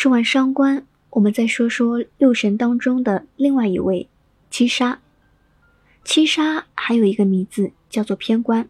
[0.00, 4.08] 说完伤官，我们再说说六神当中的另外一位
[4.48, 5.00] 七杀。
[6.04, 8.68] 七杀还有一个名字叫做偏官。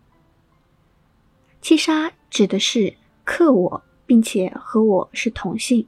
[1.61, 2.95] 七杀指的是
[3.25, 5.87] 克我，并且和我是同性。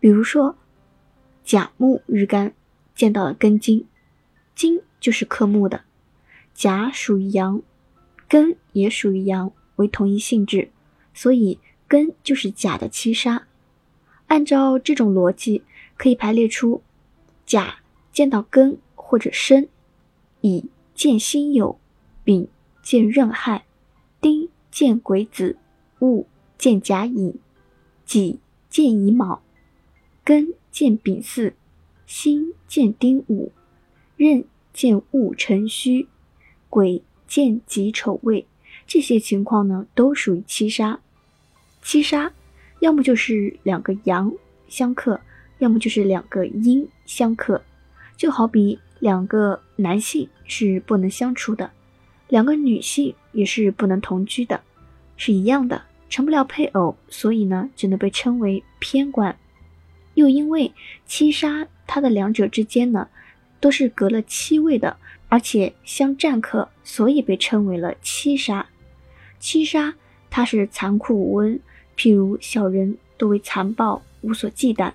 [0.00, 0.56] 比如说，
[1.44, 2.54] 甲木日干
[2.94, 3.84] 见到了庚金，
[4.54, 5.82] 金就是克木的，
[6.54, 7.60] 甲属于阳，
[8.26, 10.70] 庚也属于阳，为同一性质，
[11.12, 13.48] 所以庚就是甲的七杀。
[14.32, 15.62] 按照这种逻辑，
[15.98, 16.80] 可以排列出：
[17.44, 17.80] 甲
[18.14, 19.68] 见到庚或者申，
[20.40, 21.76] 乙见辛酉，
[22.24, 22.48] 丙
[22.82, 23.66] 见壬亥，
[24.22, 25.58] 丁见癸子，
[25.98, 26.26] 戊
[26.56, 27.40] 见甲乙，
[28.06, 28.40] 己
[28.70, 29.42] 见乙卯，
[30.24, 31.52] 庚见丙巳，
[32.06, 33.52] 辛见丁午，
[34.16, 36.08] 壬见戊辰戌，
[36.70, 38.46] 癸见己丑未。
[38.86, 41.00] 这些情况呢，都属于七杀。
[41.82, 42.32] 七杀。
[42.82, 44.32] 要么就是两个阳
[44.66, 45.20] 相克，
[45.60, 47.62] 要么就是两个阴相克，
[48.16, 51.70] 就好比两个男性是不能相处的，
[52.26, 54.60] 两个女性也是不能同居的，
[55.16, 59.38] 是一样的，成不了配偶，所以呢，只能被称为偏官。
[60.14, 60.72] 又因为
[61.06, 63.08] 七杀它的两者之间呢，
[63.60, 64.96] 都是隔了七位的，
[65.28, 68.66] 而且相战克，所以被称为了七杀。
[69.38, 69.94] 七杀
[70.28, 71.60] 它是残酷无恩。
[72.02, 74.92] 譬如小人多为残暴，无所忌惮。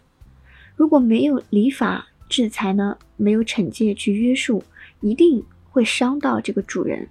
[0.76, 4.62] 如果没有礼法制裁呢，没有惩戒去约束，
[5.00, 7.08] 一定会伤到这个主人。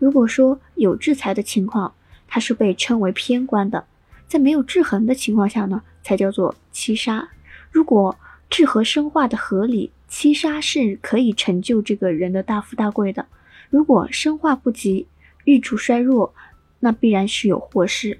[0.00, 1.94] 如果说有制裁的情况，
[2.26, 3.84] 它是被称为偏官的；
[4.26, 7.28] 在没有制衡的情况下呢，才叫做七杀。
[7.70, 8.18] 如果
[8.50, 13.24] 制和生化的合理，七杀是可以成就这个人的大富大贵的。
[13.70, 15.06] 如果生化不及，
[15.44, 16.34] 日主衰弱，
[16.80, 18.18] 那必然是有祸事。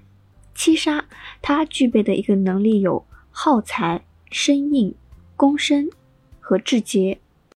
[0.59, 1.05] 七杀，
[1.41, 4.93] 它具备的一个能力有耗财、生硬、
[5.37, 5.89] 攻身
[6.41, 7.21] 和制节。